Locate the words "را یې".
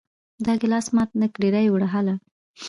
1.53-1.69